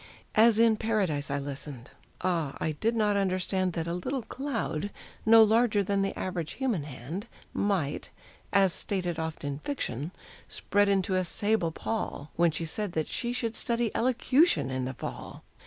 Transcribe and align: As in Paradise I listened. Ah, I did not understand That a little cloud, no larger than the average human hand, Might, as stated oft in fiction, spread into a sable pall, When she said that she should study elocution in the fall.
As 0.33 0.57
in 0.57 0.77
Paradise 0.77 1.29
I 1.29 1.37
listened. 1.37 1.91
Ah, 2.21 2.57
I 2.59 2.71
did 2.71 2.95
not 2.95 3.15
understand 3.15 3.73
That 3.73 3.85
a 3.85 3.93
little 3.93 4.23
cloud, 4.23 4.89
no 5.27 5.43
larger 5.43 5.83
than 5.83 6.01
the 6.01 6.17
average 6.17 6.53
human 6.53 6.85
hand, 6.85 7.27
Might, 7.53 8.09
as 8.51 8.73
stated 8.73 9.19
oft 9.19 9.43
in 9.43 9.59
fiction, 9.59 10.09
spread 10.47 10.89
into 10.89 11.13
a 11.13 11.23
sable 11.23 11.71
pall, 11.71 12.31
When 12.35 12.49
she 12.49 12.65
said 12.65 12.93
that 12.93 13.07
she 13.07 13.31
should 13.31 13.55
study 13.55 13.91
elocution 13.95 14.71
in 14.71 14.85
the 14.85 14.95
fall. 14.95 15.43